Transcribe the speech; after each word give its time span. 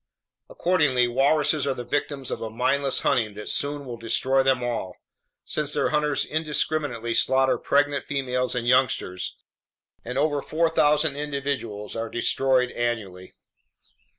Accordingly, 0.49 1.07
walruses 1.07 1.67
are 1.67 1.75
the 1.75 1.83
victims 1.83 2.31
of 2.31 2.41
a 2.41 2.49
mindless 2.49 3.01
hunting 3.01 3.35
that 3.35 3.49
soon 3.51 3.85
will 3.85 3.97
destroy 3.97 4.41
them 4.41 4.63
all, 4.63 4.95
since 5.45 5.73
their 5.73 5.89
hunters 5.89 6.25
indiscriminately 6.25 7.13
slaughter 7.13 7.59
pregnant 7.59 8.05
females 8.05 8.55
and 8.55 8.67
youngsters, 8.67 9.35
and 10.03 10.17
over 10.17 10.41
4,000 10.41 11.15
individuals 11.15 11.95
are 11.95 12.09
destroyed 12.09 12.71
annually. 12.71 13.35